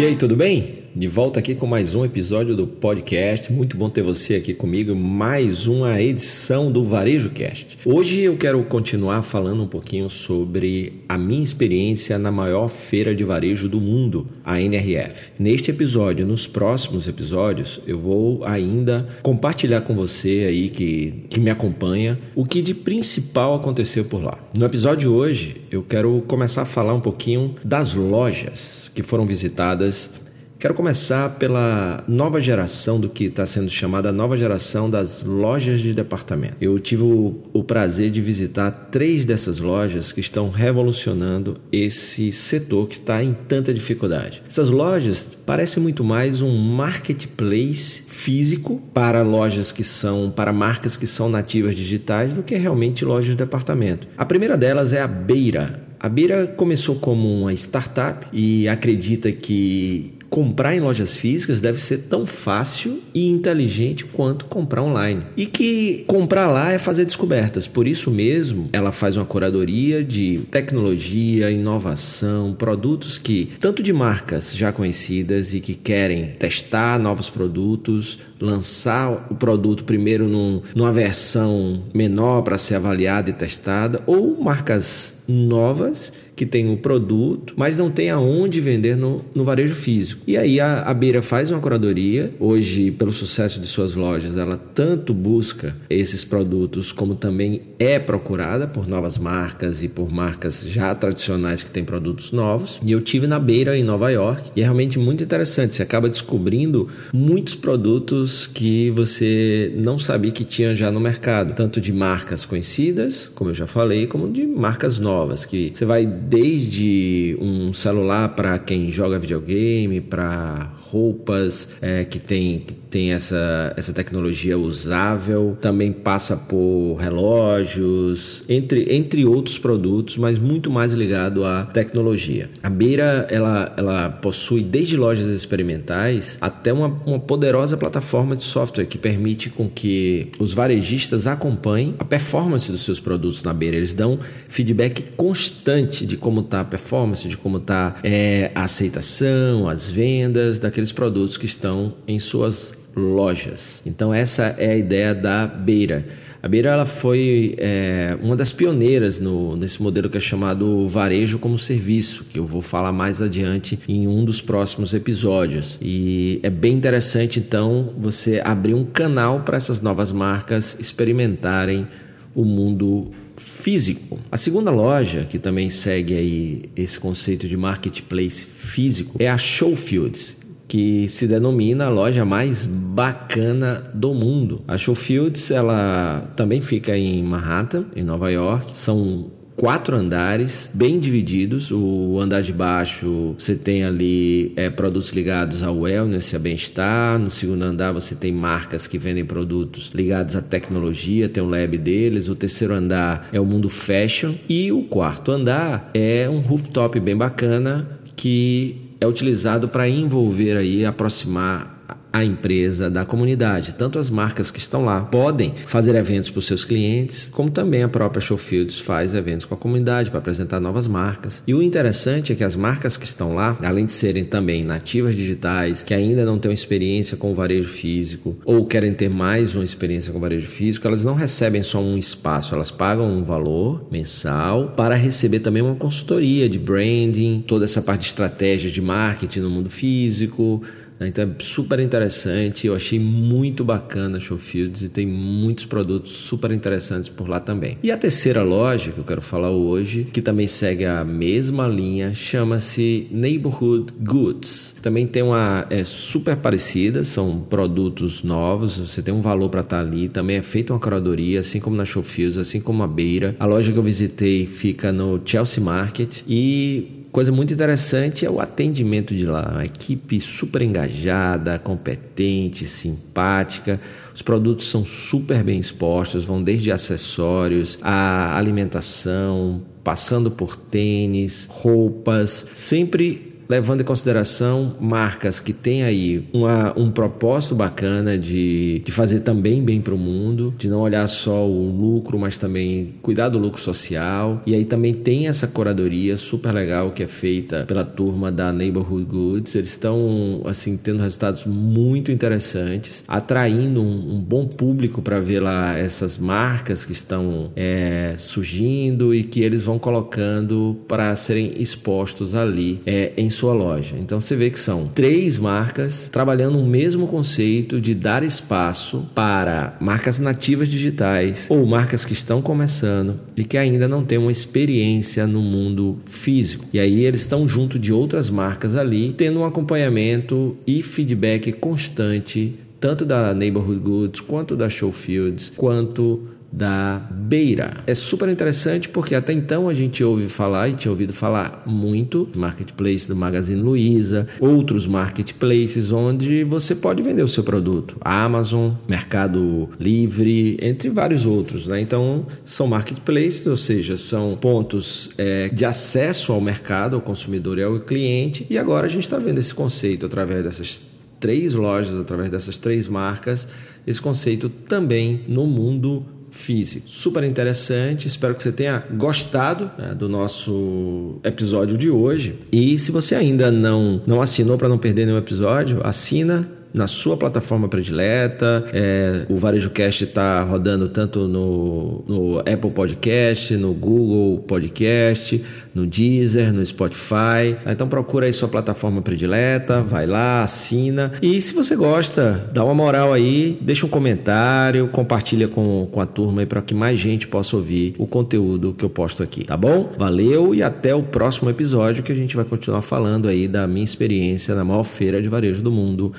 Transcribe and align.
E 0.00 0.06
aí, 0.06 0.16
tudo 0.16 0.34
bem? 0.34 0.79
De 0.92 1.06
volta 1.06 1.38
aqui 1.38 1.54
com 1.54 1.68
mais 1.68 1.94
um 1.94 2.04
episódio 2.04 2.56
do 2.56 2.66
podcast. 2.66 3.52
Muito 3.52 3.76
bom 3.76 3.88
ter 3.88 4.02
você 4.02 4.34
aqui 4.34 4.52
comigo. 4.52 4.92
Mais 4.92 5.68
uma 5.68 6.02
edição 6.02 6.72
do 6.72 6.82
Varejo 6.82 7.30
Cast. 7.30 7.78
Hoje 7.84 8.22
eu 8.22 8.36
quero 8.36 8.60
continuar 8.64 9.22
falando 9.22 9.62
um 9.62 9.68
pouquinho 9.68 10.10
sobre 10.10 11.04
a 11.08 11.16
minha 11.16 11.44
experiência 11.44 12.18
na 12.18 12.32
maior 12.32 12.66
feira 12.66 13.14
de 13.14 13.22
varejo 13.22 13.68
do 13.68 13.80
mundo, 13.80 14.26
a 14.44 14.60
NRF. 14.60 15.28
Neste 15.38 15.70
episódio, 15.70 16.26
nos 16.26 16.48
próximos 16.48 17.06
episódios, 17.06 17.80
eu 17.86 17.96
vou 17.96 18.44
ainda 18.44 19.08
compartilhar 19.22 19.82
com 19.82 19.94
você 19.94 20.46
aí 20.48 20.70
que, 20.70 21.24
que 21.30 21.38
me 21.38 21.50
acompanha 21.50 22.18
o 22.34 22.44
que 22.44 22.60
de 22.60 22.74
principal 22.74 23.54
aconteceu 23.54 24.04
por 24.06 24.24
lá. 24.24 24.38
No 24.52 24.66
episódio 24.66 24.98
de 24.98 25.08
hoje, 25.08 25.60
eu 25.70 25.84
quero 25.84 26.20
começar 26.26 26.62
a 26.62 26.66
falar 26.66 26.94
um 26.94 27.00
pouquinho 27.00 27.54
das 27.64 27.94
lojas 27.94 28.90
que 28.92 29.04
foram 29.04 29.24
visitadas 29.24 30.10
Quero 30.60 30.74
começar 30.74 31.38
pela 31.38 32.04
nova 32.06 32.38
geração 32.38 33.00
do 33.00 33.08
que 33.08 33.24
está 33.24 33.46
sendo 33.46 33.70
chamada 33.70 34.10
a 34.10 34.12
nova 34.12 34.36
geração 34.36 34.90
das 34.90 35.22
lojas 35.22 35.80
de 35.80 35.94
departamento. 35.94 36.56
Eu 36.60 36.78
tive 36.78 37.02
o, 37.02 37.34
o, 37.50 37.64
prazer 37.64 38.10
de 38.10 38.20
visitar 38.20 38.70
três 38.90 39.24
dessas 39.24 39.58
lojas 39.58 40.12
que 40.12 40.20
estão 40.20 40.50
revolucionando 40.50 41.56
esse 41.72 42.30
setor 42.30 42.88
que 42.88 42.96
está 42.96 43.24
em 43.24 43.32
tanta 43.48 43.72
dificuldade. 43.72 44.42
Essas 44.46 44.68
lojas 44.68 45.34
parecem 45.46 45.82
muito 45.82 46.04
mais 46.04 46.42
um 46.42 46.54
marketplace 46.54 48.02
físico 48.02 48.82
para 48.92 49.22
lojas 49.22 49.72
que 49.72 49.82
são, 49.82 50.30
para 50.30 50.52
marcas 50.52 50.94
que 50.94 51.06
são 51.06 51.30
nativas 51.30 51.74
digitais, 51.74 52.34
do 52.34 52.42
que 52.42 52.54
realmente 52.54 53.02
lojas 53.02 53.30
de 53.30 53.36
departamento. 53.36 54.06
A 54.14 54.26
primeira 54.26 54.58
delas 54.58 54.92
é 54.92 55.00
a 55.00 55.08
Beira. 55.08 55.88
A 55.98 56.08
Beira 56.08 56.46
começou 56.46 56.96
como 56.96 57.40
uma 57.40 57.54
startup 57.54 58.26
e 58.30 58.68
acredita 58.68 59.32
que 59.32 60.19
comprar 60.30 60.76
em 60.76 60.80
lojas 60.80 61.16
físicas 61.16 61.60
deve 61.60 61.82
ser 61.82 61.98
tão 62.08 62.24
fácil 62.24 63.02
e 63.12 63.26
inteligente 63.26 64.04
quanto 64.04 64.44
comprar 64.44 64.82
online. 64.82 65.24
E 65.36 65.44
que 65.44 66.04
comprar 66.06 66.48
lá 66.48 66.70
é 66.70 66.78
fazer 66.78 67.04
descobertas. 67.04 67.66
Por 67.66 67.86
isso 67.86 68.10
mesmo, 68.10 68.70
ela 68.72 68.92
faz 68.92 69.16
uma 69.16 69.26
curadoria 69.26 70.04
de 70.04 70.38
tecnologia, 70.50 71.50
inovação, 71.50 72.54
produtos 72.54 73.18
que, 73.18 73.50
tanto 73.60 73.82
de 73.82 73.92
marcas 73.92 74.54
já 74.54 74.72
conhecidas 74.72 75.52
e 75.52 75.60
que 75.60 75.74
querem 75.74 76.26
testar 76.38 76.98
novos 76.98 77.28
produtos, 77.28 78.18
lançar 78.40 79.26
o 79.30 79.34
produto 79.34 79.82
primeiro 79.84 80.28
num, 80.28 80.62
numa 80.74 80.92
versão 80.92 81.82
menor 81.92 82.42
para 82.42 82.56
ser 82.56 82.76
avaliada 82.76 83.30
e 83.30 83.32
testada, 83.32 84.00
ou 84.06 84.40
marcas 84.40 85.20
novas 85.26 86.12
que 86.40 86.46
tem 86.46 86.72
o 86.72 86.76
produto, 86.78 87.52
mas 87.54 87.76
não 87.76 87.90
tem 87.90 88.08
aonde 88.08 88.62
vender 88.62 88.96
no, 88.96 89.22
no 89.34 89.44
varejo 89.44 89.74
físico. 89.74 90.22
E 90.26 90.38
aí 90.38 90.58
a, 90.58 90.80
a 90.80 90.94
Beira 90.94 91.20
faz 91.20 91.50
uma 91.50 91.60
curadoria. 91.60 92.32
Hoje, 92.40 92.90
pelo 92.92 93.12
sucesso 93.12 93.60
de 93.60 93.66
suas 93.66 93.94
lojas, 93.94 94.38
ela 94.38 94.56
tanto 94.56 95.12
busca 95.12 95.76
esses 95.90 96.24
produtos 96.24 96.92
como 96.92 97.14
também 97.14 97.60
é 97.78 97.98
procurada 97.98 98.66
por 98.66 98.88
novas 98.88 99.18
marcas 99.18 99.82
e 99.82 99.88
por 99.88 100.10
marcas 100.10 100.64
já 100.66 100.94
tradicionais 100.94 101.62
que 101.62 101.70
têm 101.70 101.84
produtos 101.84 102.32
novos. 102.32 102.80
E 102.82 102.90
eu 102.90 103.02
tive 103.02 103.26
na 103.26 103.38
Beira 103.38 103.76
em 103.76 103.84
Nova 103.84 104.10
York 104.10 104.50
e 104.56 104.62
é 104.62 104.64
realmente 104.64 104.98
muito 104.98 105.22
interessante. 105.22 105.74
Você 105.74 105.82
acaba 105.82 106.08
descobrindo 106.08 106.88
muitos 107.12 107.54
produtos 107.54 108.46
que 108.46 108.88
você 108.92 109.74
não 109.76 109.98
sabia 109.98 110.30
que 110.30 110.44
tinha 110.44 110.74
já 110.74 110.90
no 110.90 111.00
mercado, 111.00 111.52
tanto 111.52 111.82
de 111.82 111.92
marcas 111.92 112.46
conhecidas, 112.46 113.30
como 113.34 113.50
eu 113.50 113.54
já 113.54 113.66
falei, 113.66 114.06
como 114.06 114.32
de 114.32 114.46
marcas 114.46 114.98
novas 114.98 115.44
que 115.44 115.70
você 115.74 115.84
vai 115.84 116.06
desde 116.30 117.36
um 117.40 117.72
celular 117.72 118.28
para 118.36 118.56
quem 118.60 118.88
joga 118.88 119.18
videogame, 119.18 120.00
para 120.00 120.72
roupas 120.80 121.68
é, 121.82 122.04
que 122.04 122.20
tem, 122.20 122.64
tem 122.90 123.12
essa, 123.12 123.72
essa 123.76 123.92
tecnologia 123.92 124.58
usável, 124.58 125.56
também 125.60 125.92
passa 125.92 126.36
por 126.36 126.96
relógios, 126.96 128.42
entre, 128.48 128.94
entre 128.94 129.24
outros 129.24 129.58
produtos, 129.58 130.16
mas 130.16 130.38
muito 130.38 130.70
mais 130.70 130.92
ligado 130.92 131.44
à 131.44 131.64
tecnologia. 131.64 132.50
A 132.62 132.68
Beira 132.68 133.26
ela, 133.30 133.72
ela 133.76 134.10
possui 134.10 134.64
desde 134.64 134.96
lojas 134.96 135.26
experimentais 135.28 136.36
até 136.40 136.72
uma, 136.72 136.88
uma 137.06 137.20
poderosa 137.20 137.76
plataforma 137.76 138.34
de 138.34 138.42
software 138.42 138.86
que 138.86 138.98
permite 138.98 139.48
com 139.50 139.68
que 139.68 140.28
os 140.38 140.52
varejistas 140.52 141.26
acompanhem 141.26 141.94
a 141.98 142.04
performance 142.04 142.70
dos 142.70 142.84
seus 142.84 142.98
produtos 142.98 143.42
na 143.44 143.54
Beira. 143.54 143.76
Eles 143.76 143.94
dão 143.94 144.18
feedback 144.48 145.02
constante 145.16 146.04
de 146.04 146.16
como 146.16 146.40
está 146.40 146.60
a 146.60 146.64
performance, 146.64 147.28
de 147.28 147.36
como 147.36 147.58
está 147.58 147.96
é, 148.02 148.50
a 148.54 148.64
aceitação, 148.64 149.68
as 149.68 149.88
vendas 149.88 150.58
daqueles 150.58 150.90
produtos 150.90 151.36
que 151.36 151.46
estão 151.46 151.94
em 152.06 152.18
suas 152.18 152.79
lojas. 152.94 153.82
Então 153.84 154.12
essa 154.12 154.54
é 154.58 154.72
a 154.72 154.76
ideia 154.76 155.14
da 155.14 155.46
Beira. 155.46 156.04
A 156.42 156.48
Beira 156.48 156.70
ela 156.70 156.86
foi 156.86 157.54
é, 157.58 158.16
uma 158.22 158.34
das 158.34 158.50
pioneiras 158.50 159.20
no, 159.20 159.56
nesse 159.56 159.82
modelo 159.82 160.08
que 160.08 160.16
é 160.16 160.20
chamado 160.20 160.86
varejo 160.86 161.38
como 161.38 161.58
serviço, 161.58 162.24
que 162.24 162.38
eu 162.38 162.46
vou 162.46 162.62
falar 162.62 162.92
mais 162.92 163.20
adiante 163.20 163.78
em 163.86 164.08
um 164.08 164.24
dos 164.24 164.40
próximos 164.40 164.94
episódios. 164.94 165.78
E 165.82 166.40
é 166.42 166.48
bem 166.48 166.72
interessante 166.72 167.38
então 167.38 167.92
você 167.98 168.40
abrir 168.42 168.72
um 168.72 168.84
canal 168.84 169.40
para 169.40 169.58
essas 169.58 169.82
novas 169.82 170.10
marcas 170.10 170.76
experimentarem 170.80 171.86
o 172.34 172.44
mundo 172.44 173.10
físico. 173.36 174.18
A 174.32 174.38
segunda 174.38 174.70
loja 174.70 175.26
que 175.28 175.38
também 175.38 175.68
segue 175.68 176.14
aí 176.14 176.70
esse 176.74 176.98
conceito 176.98 177.46
de 177.46 177.56
marketplace 177.56 178.46
físico 178.46 179.16
é 179.18 179.28
a 179.28 179.36
Showfields 179.36 180.40
que 180.70 181.08
se 181.08 181.26
denomina 181.26 181.86
a 181.86 181.88
loja 181.88 182.24
mais 182.24 182.64
bacana 182.64 183.90
do 183.92 184.14
mundo. 184.14 184.62
A 184.68 184.78
Showfields 184.78 185.50
ela 185.50 186.32
também 186.36 186.60
fica 186.60 186.96
em 186.96 187.24
Manhattan, 187.24 187.86
em 187.96 188.04
Nova 188.04 188.30
York. 188.30 188.78
São 188.78 189.32
quatro 189.56 189.96
andares 189.96 190.70
bem 190.72 191.00
divididos. 191.00 191.72
O 191.72 192.20
andar 192.20 192.42
de 192.42 192.52
baixo 192.52 193.34
você 193.36 193.56
tem 193.56 193.82
ali 193.82 194.52
é, 194.54 194.70
produtos 194.70 195.10
ligados 195.10 195.60
ao 195.60 195.76
wellness, 195.76 196.32
a 196.36 196.38
bem-estar. 196.38 197.18
No 197.18 197.32
segundo 197.32 197.64
andar 197.64 197.90
você 197.90 198.14
tem 198.14 198.30
marcas 198.30 198.86
que 198.86 198.96
vendem 198.96 199.24
produtos 199.24 199.90
ligados 199.92 200.36
à 200.36 200.40
tecnologia, 200.40 201.28
tem 201.28 201.42
o 201.42 201.48
lab 201.48 201.76
deles. 201.78 202.28
O 202.28 202.36
terceiro 202.36 202.74
andar 202.74 203.28
é 203.32 203.40
o 203.40 203.44
mundo 203.44 203.68
fashion 203.68 204.34
e 204.48 204.70
o 204.70 204.84
quarto 204.84 205.32
andar 205.32 205.90
é 205.92 206.30
um 206.30 206.38
rooftop 206.38 207.00
bem 207.00 207.16
bacana 207.16 207.98
que 208.14 208.89
é 209.00 209.06
utilizado 209.06 209.68
para 209.68 209.88
envolver 209.88 210.56
aí, 210.56 210.84
aproximar 210.84 211.79
a 212.12 212.24
empresa 212.24 212.90
da 212.90 213.04
comunidade. 213.04 213.74
Tanto 213.74 213.98
as 213.98 214.10
marcas 214.10 214.50
que 214.50 214.58
estão 214.58 214.84
lá 214.84 215.00
podem 215.00 215.54
fazer 215.66 215.94
eventos 215.94 216.30
para 216.30 216.38
os 216.38 216.46
seus 216.46 216.64
clientes, 216.64 217.28
como 217.32 217.50
também 217.50 217.82
a 217.82 217.88
própria 217.88 218.20
Showfields 218.20 218.78
faz 218.80 219.14
eventos 219.14 219.46
com 219.46 219.54
a 219.54 219.58
comunidade 219.58 220.10
para 220.10 220.18
apresentar 220.18 220.60
novas 220.60 220.86
marcas. 220.86 221.42
E 221.46 221.54
o 221.54 221.62
interessante 221.62 222.32
é 222.32 222.36
que 222.36 222.44
as 222.44 222.56
marcas 222.56 222.96
que 222.96 223.06
estão 223.06 223.34
lá, 223.34 223.56
além 223.62 223.86
de 223.86 223.92
serem 223.92 224.24
também 224.24 224.64
nativas 224.64 225.14
digitais, 225.14 225.82
que 225.82 225.94
ainda 225.94 226.24
não 226.24 226.38
têm 226.38 226.52
experiência 226.52 227.16
com 227.16 227.30
o 227.30 227.34
varejo 227.34 227.68
físico 227.68 228.36
ou 228.44 228.66
querem 228.66 228.92
ter 228.92 229.08
mais 229.08 229.54
uma 229.54 229.64
experiência 229.64 230.12
com 230.12 230.18
o 230.18 230.20
varejo 230.20 230.46
físico, 230.46 230.86
elas 230.86 231.04
não 231.04 231.14
recebem 231.14 231.62
só 231.62 231.80
um 231.80 231.96
espaço, 231.96 232.54
elas 232.54 232.70
pagam 232.70 233.06
um 233.06 233.22
valor 233.22 233.86
mensal 233.90 234.72
para 234.76 234.94
receber 234.94 235.40
também 235.40 235.62
uma 235.62 235.74
consultoria 235.74 236.48
de 236.48 236.58
branding, 236.58 237.44
toda 237.46 237.64
essa 237.64 237.82
parte 237.82 238.02
de 238.02 238.06
estratégia 238.08 238.70
de 238.70 238.80
marketing 238.80 239.40
no 239.40 239.50
mundo 239.50 239.70
físico? 239.70 240.62
Então 241.06 241.24
é 241.24 241.28
super 241.38 241.80
interessante, 241.80 242.66
eu 242.66 242.74
achei 242.74 242.98
muito 242.98 243.64
bacana 243.64 244.18
a 244.18 244.20
Showfields 244.20 244.82
e 244.82 244.88
tem 244.88 245.06
muitos 245.06 245.64
produtos 245.64 246.12
super 246.12 246.50
interessantes 246.50 247.08
por 247.08 247.28
lá 247.28 247.40
também. 247.40 247.78
E 247.82 247.90
a 247.90 247.96
terceira 247.96 248.42
loja 248.42 248.92
que 248.92 248.98
eu 248.98 249.04
quero 249.04 249.22
falar 249.22 249.50
hoje, 249.50 250.06
que 250.12 250.20
também 250.20 250.46
segue 250.46 250.84
a 250.84 251.04
mesma 251.04 251.66
linha, 251.66 252.12
chama-se 252.14 253.08
Neighborhood 253.10 253.92
Goods. 254.00 254.74
Também 254.82 255.06
tem 255.06 255.22
uma 255.22 255.66
é 255.70 255.84
super 255.84 256.36
parecida, 256.36 257.04
são 257.04 257.40
produtos 257.40 258.22
novos, 258.22 258.78
você 258.78 259.02
tem 259.02 259.12
um 259.12 259.20
valor 259.20 259.48
para 259.48 259.60
estar 259.60 259.82
tá 259.82 259.82
ali, 259.82 260.08
também 260.08 260.36
é 260.36 260.42
feita 260.42 260.72
uma 260.72 260.78
curadoria, 260.78 261.40
assim 261.40 261.60
como 261.60 261.76
na 261.76 261.84
Showfields, 261.84 262.38
assim 262.38 262.60
como 262.60 262.82
a 262.82 262.86
Beira. 262.86 263.34
A 263.38 263.46
loja 263.46 263.72
que 263.72 263.78
eu 263.78 263.82
visitei 263.82 264.46
fica 264.46 264.92
no 264.92 265.20
Chelsea 265.24 265.62
Market 265.62 266.22
e 266.28 266.99
coisa 267.10 267.32
muito 267.32 267.52
interessante 267.52 268.24
é 268.24 268.30
o 268.30 268.40
atendimento 268.40 269.14
de 269.14 269.26
lá. 269.26 269.50
Uma 269.52 269.64
equipe 269.64 270.20
super 270.20 270.62
engajada, 270.62 271.58
competente, 271.58 272.66
simpática. 272.66 273.80
Os 274.14 274.22
produtos 274.22 274.68
são 274.68 274.84
super 274.84 275.42
bem 275.42 275.58
expostos, 275.58 276.24
vão 276.24 276.42
desde 276.42 276.70
acessórios, 276.70 277.78
a 277.82 278.36
alimentação, 278.36 279.62
passando 279.82 280.30
por 280.30 280.56
tênis, 280.56 281.46
roupas, 281.50 282.46
sempre 282.54 283.29
levando 283.50 283.80
em 283.80 283.84
consideração 283.84 284.76
marcas 284.80 285.40
que 285.40 285.52
têm 285.52 285.82
aí 285.82 286.24
uma, 286.32 286.72
um 286.78 286.88
propósito 286.88 287.52
bacana 287.52 288.16
de, 288.16 288.80
de 288.84 288.92
fazer 288.92 289.20
também 289.20 289.60
bem 289.60 289.80
para 289.80 289.92
o 289.92 289.98
mundo, 289.98 290.54
de 290.56 290.68
não 290.68 290.78
olhar 290.82 291.08
só 291.08 291.44
o 291.44 291.68
lucro, 291.68 292.16
mas 292.16 292.38
também 292.38 292.94
cuidar 293.02 293.28
do 293.28 293.40
lucro 293.40 293.60
social. 293.60 294.40
E 294.46 294.54
aí 294.54 294.64
também 294.64 294.94
tem 294.94 295.26
essa 295.26 295.48
curadoria 295.48 296.16
super 296.16 296.52
legal 296.52 296.92
que 296.92 297.02
é 297.02 297.08
feita 297.08 297.64
pela 297.66 297.84
turma 297.84 298.30
da 298.30 298.52
Neighborhood 298.52 299.04
Goods. 299.04 299.56
Eles 299.56 299.70
estão 299.70 300.42
assim 300.44 300.76
tendo 300.76 301.02
resultados 301.02 301.44
muito 301.44 302.12
interessantes, 302.12 303.02
atraindo 303.08 303.82
um, 303.82 304.14
um 304.14 304.20
bom 304.20 304.46
público 304.46 305.02
para 305.02 305.18
ver 305.18 305.40
lá 305.40 305.76
essas 305.76 306.16
marcas 306.18 306.84
que 306.84 306.92
estão 306.92 307.50
é, 307.56 308.14
surgindo 308.16 309.12
e 309.12 309.24
que 309.24 309.42
eles 309.42 309.64
vão 309.64 309.76
colocando 309.76 310.76
para 310.86 311.16
serem 311.16 311.60
expostos 311.60 312.36
ali 312.36 312.80
é, 312.86 313.12
em 313.16 313.28
sua 313.40 313.54
loja. 313.54 313.96
Então 313.98 314.20
você 314.20 314.36
vê 314.36 314.50
que 314.50 314.58
são 314.58 314.86
três 314.86 315.38
marcas 315.38 316.08
trabalhando 316.12 316.58
o 316.58 316.66
mesmo 316.66 317.06
conceito 317.06 317.80
de 317.80 317.94
dar 317.94 318.22
espaço 318.22 319.08
para 319.14 319.76
marcas 319.80 320.18
nativas 320.18 320.68
digitais 320.68 321.46
ou 321.48 321.64
marcas 321.64 322.04
que 322.04 322.12
estão 322.12 322.42
começando 322.42 323.18
e 323.34 323.42
que 323.42 323.56
ainda 323.56 323.88
não 323.88 324.04
têm 324.04 324.18
uma 324.18 324.30
experiência 324.30 325.26
no 325.26 325.40
mundo 325.40 325.98
físico. 326.04 326.66
E 326.70 326.78
aí 326.78 327.02
eles 327.04 327.22
estão 327.22 327.48
junto 327.48 327.78
de 327.78 327.92
outras 327.94 328.28
marcas 328.28 328.76
ali, 328.76 329.14
tendo 329.16 329.40
um 329.40 329.44
acompanhamento 329.44 330.56
e 330.66 330.82
feedback 330.82 331.50
constante 331.52 332.54
tanto 332.78 333.04
da 333.04 333.34
Neighborhood 333.34 333.78
Goods, 333.78 334.20
quanto 334.22 334.56
da 334.56 334.68
Showfields, 334.70 335.52
quanto 335.54 336.22
da 336.52 337.00
Beira. 337.10 337.78
É 337.86 337.94
super 337.94 338.28
interessante 338.28 338.88
porque 338.88 339.14
até 339.14 339.32
então 339.32 339.68
a 339.68 339.74
gente 339.74 340.02
ouve 340.02 340.28
falar 340.28 340.68
e 340.68 340.74
tinha 340.74 340.90
ouvido 340.90 341.12
falar 341.12 341.62
muito 341.64 342.28
marketplace 342.34 343.06
do 343.06 343.14
Magazine 343.14 343.60
Luiza, 343.60 344.26
outros 344.40 344.86
marketplaces 344.86 345.92
onde 345.92 346.42
você 346.44 346.74
pode 346.74 347.02
vender 347.02 347.22
o 347.22 347.28
seu 347.28 347.44
produto, 347.44 347.96
Amazon, 348.00 348.72
Mercado 348.88 349.68
Livre, 349.78 350.58
entre 350.60 350.90
vários 350.90 351.24
outros, 351.24 351.66
né? 351.66 351.80
Então 351.80 352.26
são 352.44 352.66
marketplaces, 352.66 353.46
ou 353.46 353.56
seja, 353.56 353.96
são 353.96 354.36
pontos 354.40 355.10
é, 355.16 355.48
de 355.48 355.64
acesso 355.64 356.32
ao 356.32 356.40
mercado, 356.40 356.96
ao 356.96 357.02
consumidor 357.02 357.58
e 357.58 357.62
ao 357.62 357.78
cliente. 357.80 358.46
E 358.50 358.58
agora 358.58 358.86
a 358.86 358.90
gente 358.90 359.04
está 359.04 359.18
vendo 359.18 359.38
esse 359.38 359.54
conceito 359.54 360.06
através 360.06 360.44
dessas 360.44 360.80
três 361.20 361.54
lojas, 361.54 361.94
através 361.94 362.30
dessas 362.30 362.56
três 362.56 362.88
marcas, 362.88 363.46
esse 363.86 364.00
conceito 364.00 364.48
também 364.48 365.22
no 365.28 365.46
mundo 365.46 366.04
físico. 366.30 366.88
Super 366.88 367.24
interessante, 367.24 368.06
espero 368.06 368.34
que 368.34 368.42
você 368.42 368.52
tenha 368.52 368.82
gostado 368.92 369.70
né, 369.76 369.94
do 369.94 370.08
nosso 370.08 371.18
episódio 371.24 371.76
de 371.76 371.90
hoje. 371.90 372.38
E 372.52 372.78
se 372.78 372.90
você 372.90 373.14
ainda 373.14 373.50
não, 373.50 374.00
não 374.06 374.20
assinou 374.20 374.56
para 374.56 374.68
não 374.68 374.78
perder 374.78 375.06
nenhum 375.06 375.18
episódio, 375.18 375.80
assina 375.84 376.48
na 376.72 376.86
sua 376.86 377.16
plataforma 377.16 377.68
predileta. 377.68 378.64
É, 378.72 379.26
o 379.28 379.36
Varejo 379.36 379.70
Cast 379.70 380.04
está 380.04 380.42
rodando 380.42 380.88
tanto 380.88 381.26
no, 381.26 382.04
no 382.06 382.38
Apple 382.40 382.70
Podcast, 382.70 383.56
no 383.56 383.72
Google 383.72 384.38
Podcast, 384.38 385.42
no 385.74 385.86
Deezer, 385.86 386.52
no 386.52 386.64
Spotify. 386.64 387.56
Então 387.66 387.88
procura 387.88 388.26
aí 388.26 388.32
sua 388.32 388.48
plataforma 388.48 389.02
predileta, 389.02 389.82
vai 389.82 390.06
lá, 390.06 390.42
assina. 390.42 391.12
E 391.22 391.40
se 391.40 391.54
você 391.54 391.76
gosta, 391.76 392.48
dá 392.52 392.64
uma 392.64 392.74
moral 392.74 393.12
aí, 393.12 393.58
deixa 393.60 393.86
um 393.86 393.88
comentário, 393.88 394.88
compartilha 394.88 395.48
com, 395.48 395.88
com 395.90 396.00
a 396.00 396.06
turma 396.06 396.42
aí 396.42 396.46
para 396.46 396.62
que 396.62 396.74
mais 396.74 396.98
gente 396.98 397.26
possa 397.26 397.56
ouvir 397.56 397.94
o 397.98 398.06
conteúdo 398.06 398.74
que 398.76 398.84
eu 398.84 398.90
posto 398.90 399.22
aqui, 399.22 399.44
tá 399.44 399.56
bom? 399.56 399.92
Valeu 399.98 400.54
e 400.54 400.62
até 400.62 400.94
o 400.94 401.02
próximo 401.02 401.50
episódio 401.50 402.02
que 402.02 402.12
a 402.12 402.14
gente 402.14 402.36
vai 402.36 402.44
continuar 402.44 402.82
falando 402.82 403.28
aí 403.28 403.46
da 403.46 403.66
minha 403.66 403.84
experiência 403.84 404.54
na 404.54 404.64
maior 404.64 404.84
feira 404.84 405.20
de 405.22 405.28
varejo 405.28 405.62
do 405.62 405.70
mundo, 405.70 406.12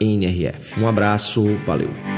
NRF. 0.00 0.78
Um 0.80 0.86
abraço, 0.86 1.44
valeu! 1.66 2.13